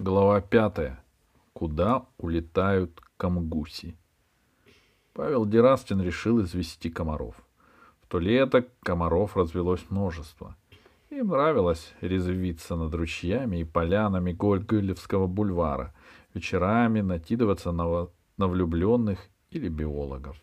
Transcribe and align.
Глава 0.00 0.40
пятая. 0.40 1.02
Куда 1.52 2.06
улетают 2.18 3.02
камгуси? 3.16 3.96
Павел 5.12 5.44
Дерастин 5.44 6.00
решил 6.00 6.40
извести 6.40 6.88
комаров. 6.88 7.34
В 8.00 8.06
то 8.06 8.20
лето 8.20 8.64
комаров 8.84 9.36
развелось 9.36 9.84
множество. 9.90 10.54
Им 11.10 11.28
нравилось 11.28 11.94
резвиться 12.00 12.76
над 12.76 12.94
ручьями 12.94 13.56
и 13.56 13.64
полянами 13.64 14.32
Гольгылевского 14.32 15.26
бульвара, 15.26 15.92
вечерами 16.32 17.00
накидываться 17.00 17.72
на, 17.72 18.06
на 18.36 18.46
влюбленных 18.46 19.18
или 19.50 19.68
биологов. 19.68 20.36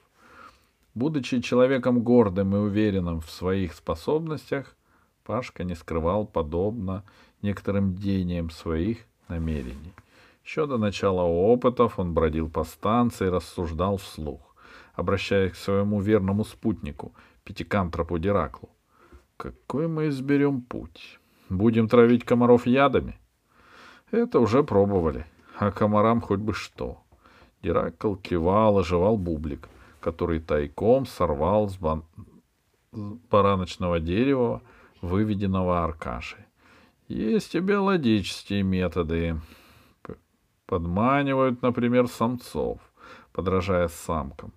Будучи 0.96 1.40
человеком 1.40 2.02
гордым 2.02 2.58
и 2.58 2.60
уверенным 2.60 3.22
в 3.22 3.32
своих 3.32 3.74
способностях, 3.74 4.76
Пашка 5.24 5.64
не 5.64 5.76
скрывал 5.76 6.26
подобно 6.28 7.06
некоторым 7.42 7.96
деяниям 7.96 8.50
своих 8.50 9.06
намерений. 9.28 9.94
Еще 10.44 10.68
до 10.68 10.78
начала 10.78 11.24
опытов 11.24 12.00
он 12.00 12.14
бродил 12.14 12.50
по 12.50 12.64
станции, 12.64 13.28
рассуждал 13.28 13.98
вслух, 13.98 14.56
обращаясь 14.94 15.54
к 15.54 15.56
своему 15.56 16.02
верному 16.02 16.46
спутнику, 16.46 17.14
пятикантропу 17.44 18.20
Дираклу. 18.20 18.70
Какой 19.38 19.88
мы 19.88 20.08
изберем 20.08 20.62
путь? 20.62 21.20
Будем 21.50 21.88
травить 21.88 22.24
комаров 22.24 22.66
ядами? 22.66 23.20
Это 24.12 24.40
уже 24.40 24.64
пробовали, 24.64 25.26
а 25.60 25.72
комарам 25.72 26.22
хоть 26.22 26.40
бы 26.40 26.54
что. 26.54 27.02
Диракл 27.62 28.16
кивал 28.16 28.80
и 28.80 28.84
жевал 28.84 29.18
бублик, 29.18 29.68
который 30.00 30.40
тайком 30.40 31.06
сорвал 31.06 31.68
с 31.68 31.78
бан... 31.78 32.04
бараночного 32.92 34.00
дерева, 34.00 34.62
выведенного 35.02 35.84
Аркашей. 35.84 36.45
Есть 37.08 37.54
и 37.54 37.60
биологические 37.60 38.64
методы. 38.64 39.40
Подманивают, 40.66 41.62
например, 41.62 42.08
самцов, 42.08 42.80
подражая 43.32 43.88
самкам. 43.90 44.54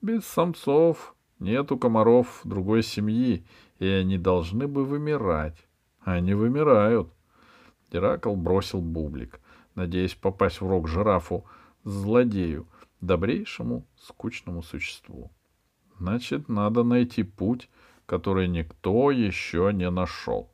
Без 0.00 0.24
самцов 0.24 1.14
нет 1.38 1.70
у 1.72 1.78
комаров 1.78 2.40
другой 2.44 2.82
семьи, 2.82 3.44
и 3.78 3.86
они 3.86 4.16
должны 4.16 4.66
бы 4.66 4.86
вымирать. 4.86 5.58
Они 6.00 6.32
вымирают. 6.32 7.12
Геракл 7.92 8.34
бросил 8.34 8.80
бублик, 8.80 9.38
надеясь 9.74 10.14
попасть 10.14 10.62
в 10.62 10.66
рог 10.68 10.88
жирафу, 10.88 11.44
злодею, 11.84 12.66
добрейшему, 13.02 13.86
скучному 13.98 14.62
существу. 14.62 15.30
Значит, 15.98 16.48
надо 16.48 16.82
найти 16.82 17.24
путь, 17.24 17.68
который 18.06 18.48
никто 18.48 19.10
еще 19.10 19.70
не 19.74 19.90
нашел. 19.90 20.50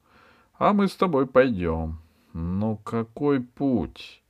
А 0.59 0.73
мы 0.73 0.89
с 0.89 0.97
тобой 0.97 1.27
пойдем. 1.27 1.99
Ну 2.33 2.77
какой 2.79 3.41
путь? 3.41 4.23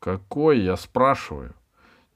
Какой, 0.00 0.60
я 0.60 0.76
спрашиваю? 0.76 1.54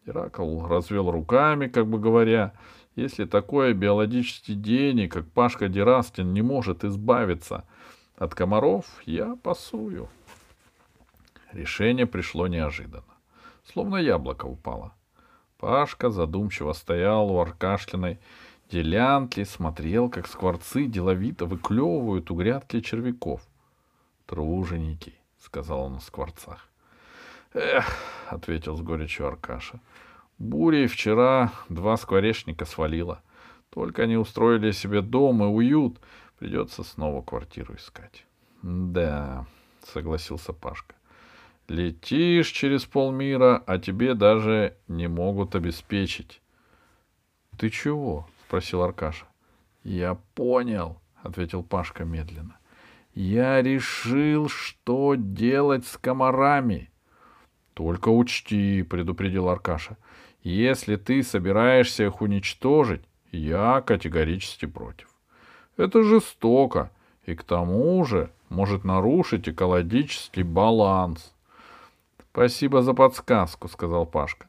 Геракл 0.04 0.66
развел 0.66 1.10
руками, 1.10 1.68
как 1.68 1.86
бы 1.86 1.98
говоря, 1.98 2.52
если 2.96 3.26
такой 3.26 3.74
биологический 3.74 4.54
гений, 4.54 5.06
как 5.06 5.26
Пашка 5.28 5.68
Дерастин, 5.68 6.32
не 6.32 6.42
может 6.42 6.82
избавиться 6.82 7.64
от 8.16 8.34
комаров, 8.34 8.86
я 9.06 9.36
пасую. 9.36 10.08
Решение 11.52 12.06
пришло 12.06 12.48
неожиданно. 12.48 13.04
Словно 13.64 13.96
яблоко 13.96 14.46
упало. 14.46 14.94
Пашка 15.58 16.10
задумчиво 16.10 16.72
стоял 16.72 17.30
у 17.30 17.38
Аркашлиной 17.38 18.18
делянки, 18.70 19.44
смотрел, 19.44 20.08
как 20.08 20.26
скворцы 20.26 20.86
деловито 20.86 21.46
выклевывают 21.46 22.30
у 22.30 22.34
грядки 22.34 22.80
червяков. 22.80 23.42
«Труженики»,— 24.26 25.14
сказал 25.38 25.84
он 25.84 25.96
о 25.96 26.00
скворцах. 26.00 26.68
«Эх»,— 27.54 27.86
ответил 28.28 28.76
с 28.76 28.82
горечью 28.82 29.26
Аркаша,— 29.26 29.80
«бурей 30.38 30.86
вчера 30.86 31.52
два 31.68 31.96
скворечника 31.96 32.66
свалило. 32.66 33.22
Только 33.70 34.02
они 34.02 34.16
устроили 34.16 34.70
себе 34.72 35.00
дом 35.00 35.42
и 35.42 35.46
уют, 35.46 35.98
придется 36.38 36.82
снова 36.82 37.22
квартиру 37.22 37.74
искать». 37.74 38.26
«Да»,— 38.62 39.46
согласился 39.82 40.52
Пашка,— 40.52 40.94
«летишь 41.68 42.48
через 42.48 42.84
полмира, 42.84 43.62
а 43.66 43.78
тебе 43.78 44.14
даже 44.14 44.76
не 44.88 45.08
могут 45.08 45.54
обеспечить». 45.54 46.42
«Ты 47.56 47.70
чего?»— 47.70 48.28
спросил 48.48 48.82
Аркаша. 48.82 49.26
«Я 49.84 50.16
понял»,— 50.34 51.00
ответил 51.22 51.62
Пашка 51.62 52.04
медленно. 52.04 52.58
Я 53.14 53.60
решил, 53.60 54.48
что 54.48 55.16
делать 55.16 55.86
с 55.86 55.98
комарами. 55.98 56.90
Только 57.74 58.08
учти, 58.08 58.82
предупредил 58.82 59.50
Аркаша, 59.50 59.98
если 60.42 60.96
ты 60.96 61.22
собираешься 61.22 62.04
их 62.04 62.22
уничтожить, 62.22 63.02
я 63.32 63.82
категорически 63.82 64.66
против. 64.66 65.08
Это 65.76 66.02
жестоко 66.02 66.90
и 67.26 67.34
к 67.34 67.44
тому 67.44 68.02
же 68.04 68.30
может 68.48 68.84
нарушить 68.84 69.48
экологический 69.48 70.42
баланс. 70.42 71.34
Спасибо 72.30 72.82
за 72.82 72.94
подсказку, 72.94 73.68
сказал 73.68 74.06
Пашка. 74.06 74.48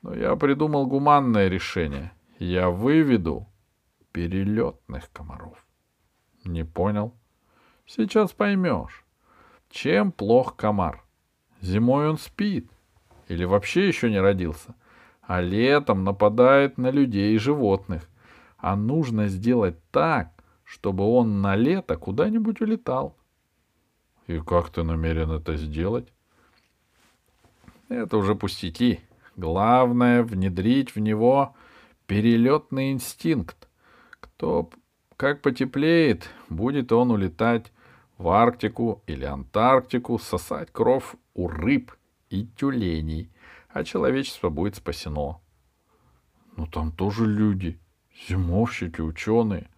Но 0.00 0.14
я 0.14 0.34
придумал 0.36 0.86
гуманное 0.86 1.48
решение. 1.48 2.12
Я 2.38 2.68
выведу 2.68 3.46
перелетных 4.12 5.10
комаров. 5.12 5.64
Не 6.44 6.64
понял? 6.64 7.14
Сейчас 7.86 8.32
поймешь. 8.32 9.04
Чем 9.70 10.12
плох 10.12 10.56
комар? 10.56 11.04
Зимой 11.60 12.08
он 12.08 12.18
спит. 12.18 12.70
Или 13.28 13.44
вообще 13.44 13.88
еще 13.88 14.10
не 14.10 14.20
родился. 14.20 14.74
А 15.22 15.40
летом 15.40 16.04
нападает 16.04 16.76
на 16.76 16.90
людей 16.90 17.34
и 17.34 17.38
животных. 17.38 18.08
А 18.58 18.76
нужно 18.76 19.28
сделать 19.28 19.76
так, 19.90 20.32
чтобы 20.64 21.04
он 21.04 21.40
на 21.40 21.56
лето 21.56 21.96
куда-нибудь 21.96 22.60
улетал. 22.60 23.16
И 24.26 24.38
как 24.40 24.70
ты 24.70 24.82
намерен 24.82 25.30
это 25.30 25.56
сделать? 25.56 26.12
Это 27.88 28.16
уже 28.16 28.34
пустяки. 28.34 29.00
Главное— 29.36 30.22
внедрить 30.24 30.94
в 30.94 31.00
него 31.00 31.54
перелетный 32.06 32.92
инстинкт. 32.92 33.68
Кто 34.20 34.70
как 35.16 35.42
потеплеет, 35.42 36.28
будет 36.48 36.92
он 36.92 37.10
улетать 37.10 37.72
в 38.18 38.28
Арктику 38.28 39.02
или 39.06 39.24
Антарктику, 39.24 40.18
сосать 40.18 40.70
кровь 40.72 41.14
у 41.34 41.48
рыб 41.48 41.92
и 42.30 42.46
тюленей, 42.56 43.30
а 43.68 43.84
человечество 43.84 44.50
будет 44.50 44.76
спасено. 44.76 45.40
Но 46.56 46.66
там 46.66 46.92
тоже 46.92 47.26
люди, 47.26 47.78
зимовщики, 48.28 49.00
ученые. 49.00 49.68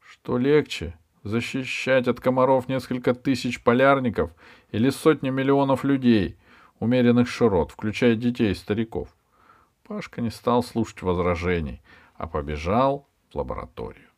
Что 0.00 0.38
легче, 0.38 0.98
защищать 1.22 2.08
от 2.08 2.20
комаров 2.20 2.68
несколько 2.68 3.14
тысяч 3.14 3.62
полярников 3.62 4.30
или 4.72 4.90
сотни 4.90 5.30
миллионов 5.30 5.84
людей, 5.84 6.38
умеренных 6.78 7.28
широт, 7.28 7.72
включая 7.72 8.14
детей 8.14 8.52
и 8.52 8.54
стариков? 8.54 9.13
Пашка 9.86 10.22
не 10.22 10.30
стал 10.30 10.62
слушать 10.62 11.02
возражений, 11.02 11.82
а 12.14 12.26
побежал 12.26 13.06
в 13.30 13.36
лабораторию. 13.36 14.08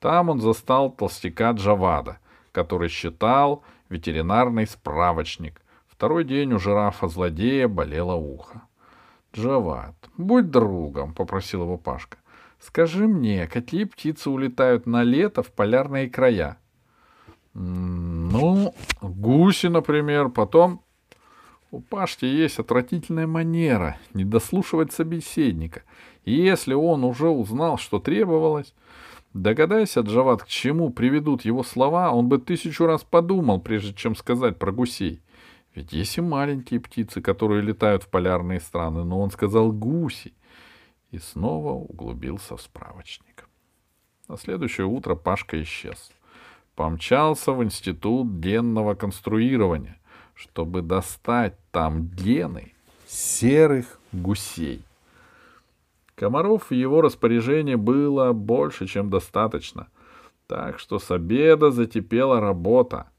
Там 0.00 0.28
он 0.28 0.40
застал 0.40 0.90
толстяка 0.90 1.52
Джавада, 1.52 2.18
который 2.50 2.88
считал 2.88 3.62
ветеринарный 3.88 4.66
справочник. 4.66 5.62
Второй 5.86 6.24
день 6.24 6.52
у 6.52 6.58
жирафа-злодея 6.58 7.68
болело 7.68 8.14
ухо. 8.14 8.62
«Джавад, 9.32 9.94
будь 10.16 10.50
другом»,— 10.50 11.14
попросил 11.14 11.62
его 11.62 11.78
Пашка. 11.78 12.18
«Скажи 12.58 13.06
мне, 13.06 13.46
какие 13.46 13.84
птицы 13.84 14.30
улетают 14.30 14.86
на 14.86 15.04
лето 15.04 15.44
в 15.44 15.52
полярные 15.52 16.10
края?» 16.10 16.58
«Ну, 17.52 18.74
гуси, 19.00 19.68
например, 19.68 20.28
потом...» 20.30 20.83
У 21.74 21.80
Пашки 21.80 22.24
есть 22.24 22.60
отвратительная 22.60 23.26
манера 23.26 23.98
не 24.12 24.24
дослушивать 24.24 24.92
собеседника. 24.92 25.82
И 26.24 26.32
если 26.32 26.72
он 26.72 27.02
уже 27.02 27.28
узнал, 27.28 27.78
что 27.78 27.98
требовалось, 27.98 28.72
Догадайся, 29.32 30.02
Джават, 30.02 30.44
к 30.44 30.46
чему 30.46 30.90
приведут 30.90 31.44
его 31.44 31.64
слова, 31.64 32.12
он 32.12 32.28
бы 32.28 32.38
тысячу 32.38 32.86
раз 32.86 33.02
подумал, 33.02 33.60
прежде 33.60 33.92
чем 33.92 34.14
сказать 34.14 34.56
про 34.56 34.70
гусей. 34.70 35.20
Ведь 35.74 35.92
есть 35.92 36.16
и 36.16 36.20
маленькие 36.20 36.78
птицы, 36.78 37.20
которые 37.20 37.60
летают 37.60 38.04
в 38.04 38.08
полярные 38.08 38.60
страны, 38.60 39.02
но 39.02 39.18
он 39.18 39.32
сказал 39.32 39.72
гуси. 39.72 40.32
И 41.10 41.18
снова 41.18 41.72
углубился 41.72 42.56
в 42.56 42.62
справочник. 42.62 43.48
На 44.28 44.36
следующее 44.36 44.86
утро 44.86 45.16
Пашка 45.16 45.60
исчез. 45.60 46.12
Помчался 46.76 47.50
в 47.50 47.64
институт 47.64 48.28
генного 48.28 48.94
конструирования, 48.94 49.98
чтобы 50.34 50.82
достать 50.82 51.56
там 51.70 52.06
гены 52.08 52.72
серых 53.06 53.98
гусей. 54.12 54.82
Комаров 56.14 56.70
в 56.70 56.74
его 56.74 57.00
распоряжении 57.00 57.74
было 57.74 58.32
больше, 58.32 58.86
чем 58.86 59.10
достаточно. 59.10 59.88
Так 60.46 60.78
что 60.78 60.98
с 60.98 61.10
обеда 61.10 61.70
затепела 61.70 62.40
работа. 62.40 63.10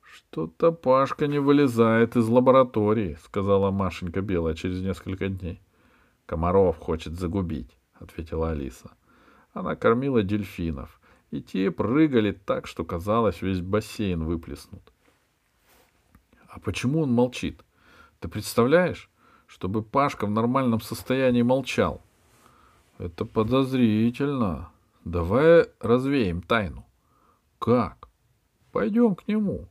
Что-то 0.00 0.72
Пашка 0.72 1.26
не 1.26 1.38
вылезает 1.38 2.16
из 2.16 2.28
лаборатории, 2.28 3.18
сказала 3.24 3.70
Машенька 3.70 4.22
Белая 4.22 4.54
через 4.54 4.80
несколько 4.80 5.28
дней. 5.28 5.60
Комаров 6.26 6.78
хочет 6.78 7.18
загубить, 7.18 7.76
ответила 7.94 8.50
Алиса. 8.50 8.92
Она 9.52 9.76
кормила 9.76 10.22
дельфинов, 10.22 11.00
и 11.30 11.42
те 11.42 11.70
прыгали 11.70 12.32
так, 12.32 12.66
что 12.66 12.84
казалось, 12.84 13.42
весь 13.42 13.60
бассейн 13.60 14.24
выплеснут. 14.24 14.91
А 16.52 16.60
почему 16.60 17.00
он 17.00 17.12
молчит? 17.12 17.64
Ты 18.20 18.28
представляешь, 18.28 19.10
чтобы 19.46 19.82
Пашка 19.82 20.26
в 20.26 20.30
нормальном 20.30 20.82
состоянии 20.82 21.40
молчал? 21.40 22.02
Это 22.98 23.24
подозрительно. 23.24 24.70
Давай 25.06 25.66
развеем 25.80 26.42
тайну. 26.42 26.84
Как? 27.58 28.08
Пойдем 28.70 29.14
к 29.14 29.26
нему. 29.26 29.66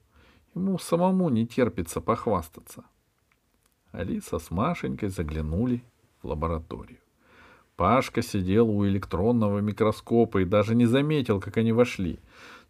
Ему 0.55 0.79
самому 0.79 1.29
не 1.29 1.45
терпится 1.45 2.01
похвастаться. 2.01 2.83
Алиса 3.91 4.39
с 4.39 4.49
Машенькой 4.49 5.09
заглянули 5.09 5.83
в 6.23 6.29
лабораторию. 6.29 6.99
Пашка 7.75 8.23
сидел 8.23 8.67
у 8.67 8.87
электронного 8.87 9.59
микроскопа 9.59 10.39
и 10.39 10.45
даже 10.45 10.73
не 10.73 10.87
заметил, 10.87 11.39
как 11.39 11.57
они 11.57 11.73
вошли. 11.73 12.19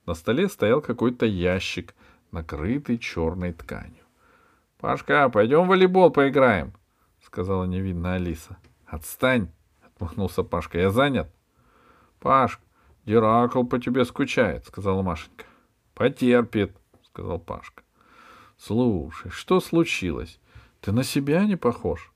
На 0.05 0.15
столе 0.15 0.49
стоял 0.49 0.81
какой-то 0.81 1.25
ящик, 1.25 1.95
накрытый 2.31 2.97
черной 2.97 3.53
тканью.— 3.53 4.05
Пашка, 4.77 5.29
пойдем 5.29 5.65
в 5.65 5.67
волейбол 5.67 6.11
поиграем,— 6.11 6.73
сказала 7.21 7.65
невинная 7.65 8.15
Алиса.— 8.15 8.57
Отстань,— 8.85 9.51
отмахнулся 9.81 10.43
Пашка,— 10.43 10.77
я 10.79 10.89
занят.— 10.91 11.31
Паш, 12.19 12.59
Геракл 13.05 13.63
по 13.63 13.79
тебе 13.79 14.05
скучает,— 14.05 14.65
сказала 14.67 15.01
Машенька.— 15.01 15.45
Потерпит,— 15.93 16.75
сказал 17.03 17.39
Пашка.— 17.39 17.83
Слушай, 18.57 19.31
что 19.31 19.59
случилось? 19.59 20.39
Ты 20.81 20.91
на 20.91 21.03
себя 21.03 21.45
не 21.45 21.55
похож? 21.55 22.11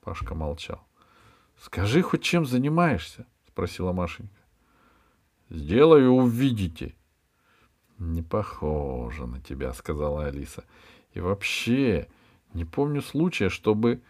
Пашка 0.00 0.34
молчал.— 0.34 0.86
Скажи 1.60 2.02
хоть 2.02 2.22
чем 2.22 2.46
занимаешься?— 2.46 3.26
спросила 3.48 3.92
Машенька.— 3.92 4.40
Сделаю, 5.50 6.12
увидите.— 6.12 6.94
Не 8.00 8.22
похоже 8.22 9.26
на 9.26 9.40
тебя,— 9.40 9.72
сказала 9.74 10.26
Алиса.— 10.26 10.64
И 11.14 11.20
вообще, 11.20 12.08
не 12.52 12.64
помню 12.64 13.02
случая, 13.02 13.48
чтобы 13.48 14.00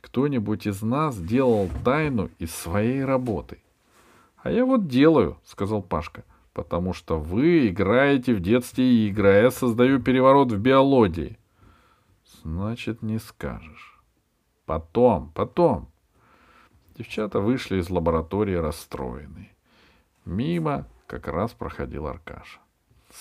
кто-нибудь 0.00 0.68
из 0.68 0.82
нас 0.82 1.18
делал 1.20 1.68
тайну 1.84 2.30
из 2.38 2.54
своей 2.54 3.04
работы.— 3.04 3.58
А 4.44 4.52
я 4.52 4.64
вот 4.64 4.86
делаю,— 4.86 5.38
сказал 5.44 5.82
Пашка.— 5.82 6.22
потому 6.58 6.92
что 6.92 7.20
вы 7.20 7.68
играете 7.68 8.34
в 8.34 8.40
детстве 8.40 9.06
игры, 9.06 9.28
а 9.28 9.42
я 9.42 9.50
создаю 9.52 10.02
переворот 10.02 10.50
в 10.50 10.58
биологии. 10.58 11.38
Значит, 12.42 13.00
не 13.00 13.20
скажешь. 13.20 14.02
Потом, 14.66 15.30
потом. 15.36 15.88
Девчата 16.96 17.38
вышли 17.38 17.78
из 17.78 17.90
лаборатории 17.90 18.56
расстроенные. 18.56 19.52
Мимо 20.24 20.88
как 21.06 21.28
раз 21.28 21.52
проходил 21.52 22.08
Аркаша.— 22.08 22.58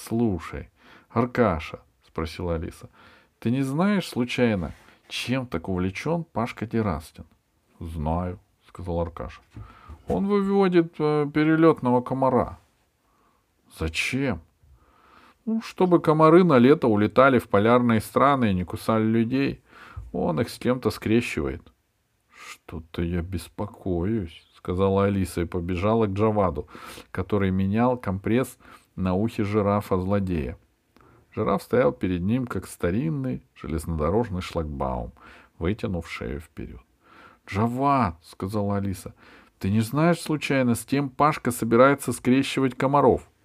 Слушай, 0.05 0.69
Аркаша,— 1.09 1.79
спросила 2.07 2.55
Алиса,— 2.55 2.89
ты 3.39 3.51
не 3.51 3.63
знаешь, 3.63 4.07
случайно, 4.07 4.73
чем 5.07 5.47
так 5.47 5.69
увлечен 5.69 6.23
Пашка 6.23 6.65
Дерастин?— 6.65 7.25
Знаю,— 7.79 8.39
сказал 8.67 8.99
Аркаша.— 8.99 9.41
Он 10.07 10.27
выводит 10.27 10.95
э, 10.99 11.29
перелетного 11.33 12.01
комара.— 12.01 12.59
Зачем? 13.79 14.41
Ну, 15.45 15.61
чтобы 15.61 15.99
комары 16.01 16.43
на 16.43 16.57
лето 16.57 16.87
улетали 16.87 17.39
в 17.39 17.47
полярные 17.47 18.01
страны 18.01 18.51
и 18.51 18.53
не 18.53 18.65
кусали 18.65 19.03
людей. 19.03 19.61
Он 20.11 20.39
их 20.41 20.49
с 20.49 20.59
кем-то 20.59 20.89
скрещивает. 20.89 21.61
Что-то 22.29 23.01
я 23.01 23.21
беспокоюсь, 23.21 24.45
сказала 24.57 25.05
Алиса 25.05 25.41
и 25.41 25.45
побежала 25.45 26.05
к 26.05 26.11
Джаваду, 26.11 26.67
который 27.11 27.51
менял 27.51 27.97
компресс 27.97 28.57
на 28.97 29.13
ухе 29.13 29.45
жирафа-злодея. 29.45 30.57
Жираф 31.33 31.63
стоял 31.63 31.93
перед 31.93 32.21
ним, 32.21 32.45
как 32.45 32.67
старинный 32.67 33.41
железнодорожный 33.55 34.41
шлагбаум, 34.41 35.13
вытянув 35.57 36.09
шею 36.09 36.41
вперед.— 36.41 36.81
Джавад,— 37.49 38.17
сказала 38.23 38.75
Алиса,— 38.75 39.15
ты 39.59 39.69
не 39.69 39.79
знаешь, 39.79 40.19
случайно, 40.19 40.75
с 40.75 40.83
кем 40.83 41.09
Пашка 41.09 41.51
собирается 41.51 42.11
скрещивать 42.11 42.75
комаров?— 42.75 43.21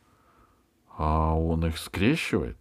а 0.97 1.35
он 1.35 1.67
их 1.67 1.79
скрещивает? 1.79 2.57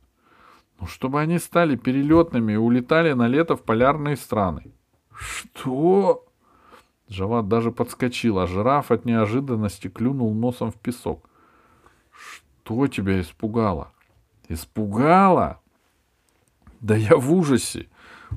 Ну, 0.79 0.88
чтобы 0.88 1.19
они 1.19 1.38
стали 1.38 1.75
перелетными 1.75 2.53
и 2.53 2.57
улетали 2.57 3.13
на 3.13 3.27
лето 3.27 3.55
в 3.55 3.61
полярные 3.61 4.15
страны. 4.15 4.71
Что? 5.13 6.25
Джават 7.09 7.47
даже 7.47 7.71
подскочил, 7.71 8.39
а 8.39 8.47
жираф 8.47 8.89
от 8.89 9.05
неожиданности 9.05 9.89
клюнул 9.89 10.33
носом 10.33 10.71
в 10.71 10.75
песок. 10.75 11.29
Что 12.63 12.87
тебя 12.87 13.19
испугало? 13.19 13.91
Испугало? 14.47 15.59
Да 16.79 16.95
я 16.95 17.17
в 17.17 17.33
ужасе. 17.33 17.89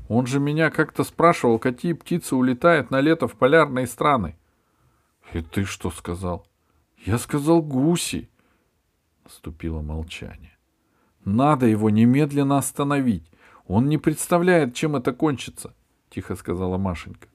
Он 0.09 0.27
же 0.27 0.41
меня 0.41 0.71
как-то 0.71 1.05
спрашивал, 1.05 1.59
какие 1.59 1.93
птицы 1.93 2.35
улетают 2.35 2.91
на 2.91 3.01
лето 3.01 3.29
в 3.29 3.35
полярные 3.35 3.87
страны. 3.87 4.37
И 5.33 5.41
ты 5.41 5.65
что 5.65 5.91
сказал? 5.91 6.47
Я 7.05 7.19
сказал 7.19 7.63
гуси. 7.63 8.29
Наступило 9.25 9.83
молчание. 9.83 10.57
Надо 11.25 11.67
его 11.67 11.91
немедленно 11.91 12.59
остановить. 12.59 13.31
Он 13.67 13.89
не 13.89 13.99
представляет, 13.99 14.75
чем 14.75 14.97
это 14.97 15.13
кончится, 15.13 15.75
тихо 16.11 16.35
сказала 16.35 16.77
Машенька. 16.77 17.29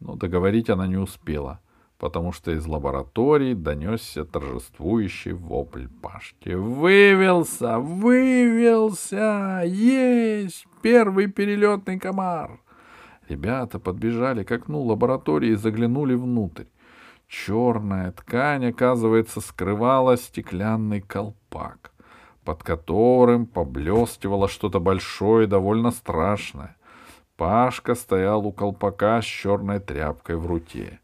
Но 0.00 0.16
договорить 0.16 0.70
она 0.70 0.86
не 0.86 0.96
успела, 0.96 1.60
потому 2.00 2.32
что 2.32 2.50
из 2.50 2.66
лаборатории 2.66 3.52
донесся 3.52 4.24
торжествующий 4.24 5.32
вопль 5.32 5.86
Пашки. 6.00 6.54
Вывелся! 6.54 7.78
Вывелся! 7.78 9.62
Есть! 9.66 10.66
Первый 10.80 11.26
перелетный 11.26 12.00
комар! 12.00 12.58
Ребята 13.28 13.78
подбежали 13.78 14.44
к 14.44 14.50
окну 14.50 14.80
лаборатории 14.82 15.50
и 15.50 15.56
заглянули 15.56 16.14
внутрь. 16.14 16.64
Черная 17.28 18.12
ткань, 18.12 18.70
оказывается, 18.70 19.42
скрывала 19.42 20.16
стеклянный 20.16 21.02
колпак, 21.02 21.92
под 22.44 22.62
которым 22.62 23.46
поблескивало 23.46 24.48
что-то 24.48 24.80
большое 24.80 25.44
и 25.44 25.50
довольно 25.50 25.90
страшное. 25.90 26.76
Пашка 27.36 27.94
стоял 27.94 28.46
у 28.46 28.52
колпака 28.52 29.20
с 29.20 29.26
черной 29.26 29.80
тряпкой 29.80 30.36
в 30.36 30.46
руке. 30.46 30.99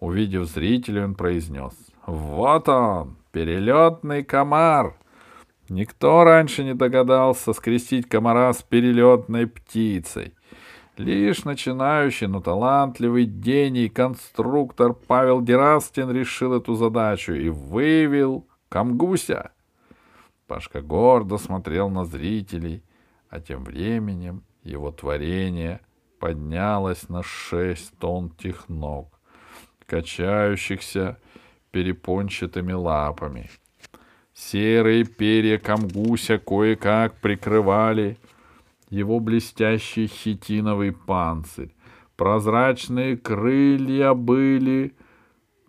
Увидев 0.00 0.46
зрителей, 0.46 1.04
он 1.04 1.14
произнес 1.14 1.72
«Вот 2.06 2.68
он, 2.68 3.16
перелетный 3.32 4.24
комар!» 4.24 4.96
Никто 5.68 6.22
раньше 6.22 6.62
не 6.62 6.74
догадался 6.74 7.52
скрестить 7.52 8.08
комара 8.08 8.52
с 8.52 8.62
перелетной 8.62 9.48
птицей. 9.48 10.34
Лишь 10.96 11.44
начинающий, 11.44 12.26
но 12.26 12.40
талантливый 12.40 13.24
гений 13.24 13.88
конструктор 13.88 14.94
Павел 14.94 15.42
Дерастин 15.42 16.10
решил 16.10 16.54
эту 16.54 16.74
задачу 16.74 17.32
и 17.32 17.48
вывел 17.48 18.46
Камгуся. 18.68 19.50
Пашка 20.46 20.80
гордо 20.80 21.38
смотрел 21.38 21.90
на 21.90 22.04
зрителей, 22.04 22.82
а 23.28 23.40
тем 23.40 23.64
временем 23.64 24.44
его 24.62 24.92
творение 24.92 25.80
поднялось 26.18 27.08
на 27.08 27.22
шесть 27.22 27.98
тонких 27.98 28.68
ног, 28.68 29.15
качающихся 29.86 31.18
перепончатыми 31.70 32.72
лапами. 32.72 33.50
Серые 34.34 35.04
перья 35.04 35.58
камгуся 35.58 36.38
кое-как 36.38 37.20
прикрывали 37.20 38.18
его 38.90 39.18
блестящий 39.20 40.06
хитиновый 40.06 40.92
панцирь. 40.92 41.74
Прозрачные 42.16 43.16
крылья 43.16 44.14
были 44.14 44.94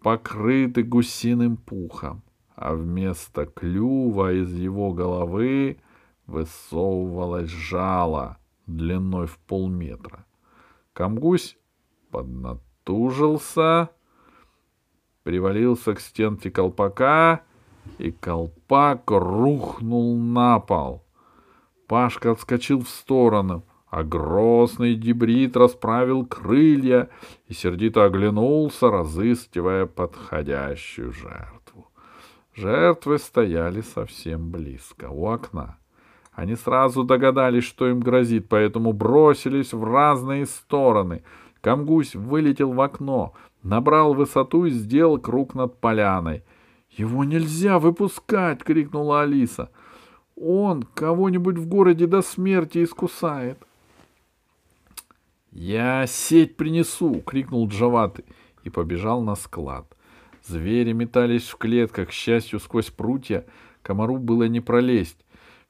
покрыты 0.02 0.84
гусиным 0.84 1.58
пухом, 1.58 2.24
а 2.56 2.74
вместо 2.74 3.46
клюва 3.46 4.34
из 4.34 4.54
его 4.54 4.94
головы 4.94 5.78
высовывалось 6.26 7.50
жало 7.50 8.38
длиной 8.66 9.28
в 9.28 9.38
полметра. 9.40 10.26
Камгусь 10.94 11.58
поднатужился, 12.12 13.90
привалился 15.28 15.94
к 15.94 16.00
стенке 16.00 16.50
колпака, 16.50 17.42
и 17.98 18.12
колпак 18.12 19.12
рухнул 19.12 20.18
на 20.18 20.60
пол— 20.60 21.04
Пашка 21.88 22.32
отскочил 22.32 22.82
в 22.82 22.90
сторону, 22.90 23.64
а 23.90 24.04
грозный 24.04 24.96
дебрит 24.96 25.56
расправил 25.56 26.26
крылья 26.26 27.10
и 27.48 27.54
сердито 27.54 28.04
оглянулся, 28.04 28.90
разыскивая 28.90 29.86
подходящую 29.86 31.14
жертву. 31.14 31.90
Жертвы 32.54 33.18
стояли 33.20 33.82
совсем 33.82 34.52
близко, 34.52 35.10
у 35.10 35.28
окна. 35.28 35.78
Они 36.34 36.56
сразу 36.56 37.04
догадались, 37.04 37.64
что 37.64 37.88
им 37.88 38.02
грозит, 38.02 38.50
поэтому 38.50 38.92
бросились 38.92 39.72
в 39.72 39.84
разные 39.84 40.46
стороны. 40.46 41.24
Камгусь 41.62 42.16
вылетел 42.16 42.74
в 42.74 42.82
окно, 42.82 43.34
набрал 43.64 44.14
высоту 44.14 44.66
и 44.66 44.70
сделал 44.70 45.20
круг 45.20 45.56
над 45.56 45.80
поляной. 45.80 46.44
«Его 46.92 47.24
нельзя 47.24 47.80
выпускать!»— 47.80 48.64
крикнула 48.66 49.22
Алиса. 49.22 49.70
«Он 50.36 50.84
кого-нибудь 50.84 51.58
в 51.58 51.68
городе 51.68 52.08
до 52.08 52.22
смерти 52.22 52.84
искусает!» 52.84 53.60
«Я 55.52 56.06
сеть 56.08 56.56
принесу!»— 56.56 57.22
крикнул 57.26 57.68
Джаваты 57.68 58.24
и 58.64 58.70
побежал 58.70 59.22
на 59.22 59.36
склад. 59.36 59.86
Звери 60.46 60.94
метались 60.94 61.48
в 61.50 61.58
клетках, 61.58 62.10
к 62.10 62.12
счастью, 62.12 62.60
сквозь 62.60 62.90
прутья 62.90 63.46
комару 63.82 64.18
было 64.18 64.44
не 64.44 64.62
пролезть. 64.62 65.18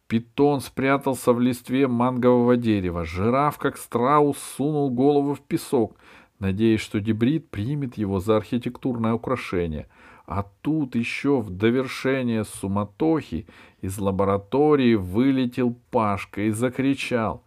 Питон 0.08 0.62
спрятался 0.62 1.34
в 1.34 1.42
листве 1.42 1.88
мангового 1.88 2.58
дерева. 2.58 3.04
Жираф, 3.04 3.58
как 3.58 3.78
страус, 3.78 4.38
сунул 4.38 4.90
голову 4.90 5.34
в 5.34 5.42
песок, 5.42 5.96
надеясь, 6.40 6.82
что 6.82 7.00
дебрид 7.00 7.50
примет 7.50 7.98
его 7.98 8.20
за 8.20 8.38
архитектурное 8.38 9.14
украшение. 9.14 9.88
А 10.26 10.46
тут 10.62 10.96
еще 10.96 11.40
в 11.40 11.50
довершение 11.50 12.44
суматохи 12.44 13.48
из 13.82 13.98
лаборатории 13.98 14.96
вылетел 14.96 15.76
Пашка 15.90 16.42
и 16.42 16.52
закричал. 16.52 17.44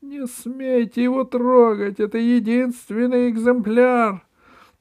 «Не 0.00 0.26
смейте 0.26 1.02
его 1.02 1.24
трогать! 1.24 2.00
Это 2.00 2.18
единственный 2.18 3.30
экземпляр!» 3.30 4.24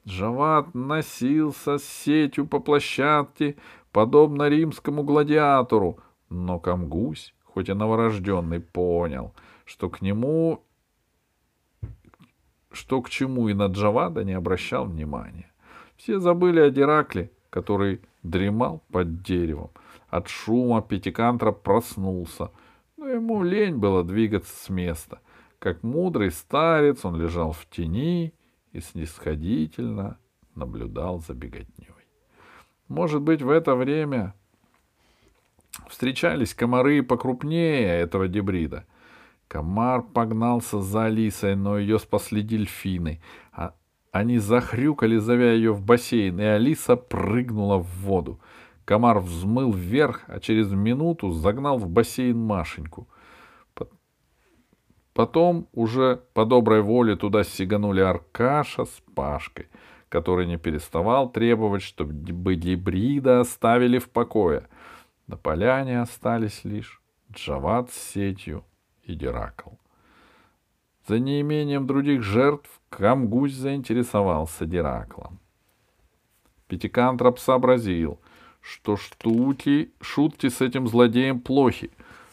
Джават 0.07 0.73
носился 0.73 1.77
с 1.77 1.83
сетью 1.83 2.47
по 2.47 2.59
площадке, 2.59 3.57
подобно 3.91 4.47
римскому 4.47 5.03
гладиатору— 5.03 5.99
но 6.29 6.59
Камгусь, 6.59 7.33
хоть 7.43 7.69
и 7.69 7.73
новорожденный, 7.73 8.59
понял, 8.59 9.33
что 9.65 9.89
к 9.89 10.01
нему, 10.01 10.63
что 12.71 13.01
к 13.01 13.09
чему 13.09 13.49
и 13.49 13.53
на 13.53 13.67
Джавада 13.67 14.23
не 14.23 14.33
обращал 14.33 14.85
внимания. 14.85 15.51
Все 15.97 16.19
забыли 16.19 16.59
о 16.59 16.69
Диракле, 16.69 17.31
который 17.49 18.01
дремал 18.23 18.83
под 18.91 19.21
деревом. 19.21 19.71
От 20.09 20.27
шума 20.27 20.81
Пятикантра 20.81 21.51
проснулся, 21.51 22.51
но 22.97 23.07
ему 23.07 23.43
лень 23.43 23.77
было 23.77 24.03
двигаться 24.03 24.55
с 24.55 24.69
места. 24.69 25.19
Как 25.59 25.83
мудрый 25.83 26.31
старец 26.31 27.03
он 27.05 27.15
лежал 27.15 27.51
в 27.51 27.65
тени 27.69 28.33
и 28.71 28.79
снисходительно 28.79 30.17
наблюдал 30.55 31.19
за 31.19 31.33
беготней. 31.33 31.87
Может 32.87 33.21
быть, 33.21 33.41
в 33.41 33.49
это 33.49 33.75
время 33.75 34.33
Встречались 35.87 36.53
комары 36.53 37.03
покрупнее 37.03 37.99
этого 37.99 38.27
дебрида. 38.27 38.85
Комар 39.49 40.03
погнался 40.03 40.79
за 40.79 41.05
Алисой, 41.05 41.55
но 41.55 41.77
ее 41.77 41.99
спасли 41.99 42.41
дельфины. 42.41 43.19
А 43.51 43.73
они 44.11 44.37
захрюкали, 44.37 45.17
зовя 45.17 45.51
ее 45.51 45.73
в 45.73 45.81
бассейн, 45.81 46.39
и 46.39 46.43
Алиса 46.43 46.95
прыгнула 46.95 47.79
в 47.79 47.87
воду. 48.03 48.39
Комар 48.85 49.19
взмыл 49.19 49.73
вверх, 49.73 50.23
а 50.27 50.39
через 50.39 50.71
минуту 50.71 51.31
загнал 51.31 51.77
в 51.77 51.89
бассейн 51.89 52.37
Машеньку. 52.37 53.09
Потом 55.13 55.67
уже 55.73 56.21
по 56.33 56.45
доброй 56.45 56.81
воле 56.81 57.17
туда 57.17 57.43
сиганули 57.43 57.99
Аркаша 57.99 58.85
с 58.85 59.03
Пашкой, 59.15 59.67
который 60.07 60.45
не 60.45 60.57
переставал 60.57 61.29
требовать, 61.29 61.81
чтобы 61.81 62.55
дебрида 62.55 63.41
оставили 63.41 63.97
в 63.97 64.09
покое— 64.09 64.67
на 65.29 65.37
поляне 65.37 66.01
остались 66.01 66.63
лишь 66.63 66.99
Джават 67.31 67.91
с 67.91 68.13
сетью 68.13 68.63
и 69.09 69.15
Диракл. 69.15 69.71
За 71.07 71.19
неимением 71.19 71.87
других 71.87 72.21
жертв 72.21 72.69
Камгусь 72.89 73.53
заинтересовался 73.53 74.65
Дираклом. 74.65 75.39
Пятикантроп 76.67 77.39
сообразил, 77.39 78.19
что 78.61 78.95
штуки, 78.95 79.91
шутки 80.01 80.49
с 80.49 80.61
этим 80.61 80.87
злодеем 80.87 81.39
плохи. 81.39 81.89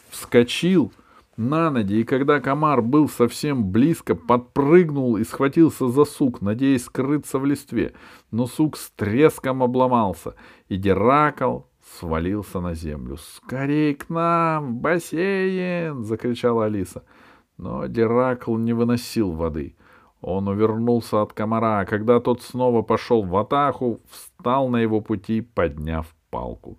Вскочил 0.09 0.91
на 1.37 1.71
ноги, 1.71 2.01
и 2.01 2.03
когда 2.03 2.39
комар 2.39 2.81
был 2.81 3.09
совсем 3.09 3.71
близко, 3.71 4.13
подпрыгнул 4.13 5.17
и 5.17 5.23
схватился 5.23 5.89
за 5.89 6.05
сук, 6.05 6.41
надеясь 6.41 6.85
скрыться 6.85 7.39
в 7.39 7.45
листве. 7.45 7.93
Но 8.29 8.45
сук 8.45 8.77
с 8.77 8.91
треском 8.91 9.63
обломался, 9.63 10.35
и 10.69 10.77
Диракл 10.77 11.61
свалился 11.95 12.59
на 12.59 12.73
землю. 12.73 13.17
«Скорей 13.17 13.95
к 13.95 14.09
нам! 14.09 14.67
В 14.67 14.73
бассейн!»— 14.81 16.03
закричала 16.03 16.65
Алиса. 16.65 17.03
Но 17.57 17.87
Диракл 17.87 18.55
не 18.57 18.73
выносил 18.73 19.31
воды. 19.31 19.75
Он 20.21 20.47
увернулся 20.47 21.21
от 21.21 21.33
комара, 21.33 21.79
а 21.79 21.85
когда 21.85 22.19
тот 22.19 22.41
снова 22.41 22.81
пошел 22.81 23.23
в 23.23 23.35
атаку, 23.37 24.01
встал 24.09 24.69
на 24.69 24.77
его 24.77 25.01
пути, 25.01 25.41
подняв 25.41 26.15
палку. 26.29 26.77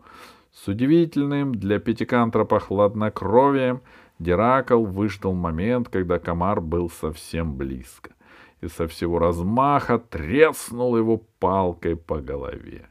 С 0.53 0.67
удивительным 0.69 1.55
для 1.55 1.79
пятикантропа 1.79 2.59
хладнокровием 2.59 3.81
Диракл 4.19 4.85
выждал 4.85 5.35
момент, 5.35 5.89
когда 5.89 6.19
комар 6.19 6.61
был 6.61 6.91
совсем 6.91 7.57
близко, 7.57 8.11
и 8.61 8.67
со 8.67 8.89
всего 8.89 9.21
размаха 9.21 9.99
треснул 9.99 10.97
его 10.97 11.19
палкой 11.39 11.97
по 11.97 12.21
голове. 12.21 12.89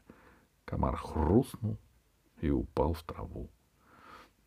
Комар 0.64 0.96
хрустнул 0.96 1.78
и 2.42 2.50
упал 2.50 2.94
в 2.94 3.04
траву. 3.04 3.50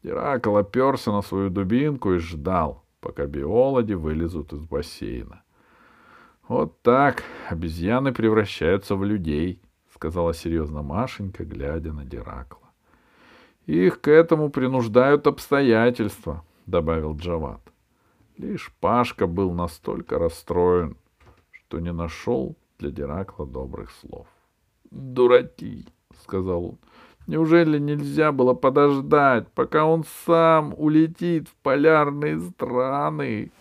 Геракл 0.03 0.57
оперся 0.57 1.13
на 1.13 1.23
свою 1.23 1.51
дубинку 1.51 2.15
и 2.15 2.19
ждал, 2.19 2.85
пока 3.01 3.27
биологи 3.27 3.93
вылезут 3.93 4.53
из 4.53 4.63
бассейна. 4.63 5.43
«Вот 6.49 6.83
так 6.83 7.23
обезьяны 7.49 8.13
превращаются 8.13 8.97
в 8.97 9.05
людей»,— 9.05 9.61
сказала 9.95 10.35
серьезно 10.35 10.83
Машенька, 10.83 11.45
глядя 11.45 11.93
на 11.93 12.05
Диракла. 12.05 12.71
«Их 13.67 14.01
к 14.01 14.09
этому 14.09 14.51
принуждают 14.51 15.27
обстоятельства»,— 15.27 16.45
добавил 16.67 17.15
Джават. 17.17 17.61
Лишь 18.37 18.73
Пашка 18.81 19.27
был 19.27 19.53
настолько 19.53 20.19
расстроен, 20.19 20.97
что 21.53 21.79
не 21.79 21.93
нашел 21.93 22.57
для 22.79 22.91
Диракла 22.91 23.47
добрых 23.47 23.91
слов. 23.91 24.27
«Дураки»,— 24.91 25.87
сказал 26.23 26.65
он, 26.65 26.79
Неужели 27.27 27.79
нельзя 27.79 28.33
было 28.33 28.55
подождать, 28.55 29.47
пока 29.55 29.85
он 29.85 30.05
сам 30.27 30.75
улетит 30.77 31.49
в 31.49 31.55
полярные 31.63 32.41
страны?— 32.41 33.51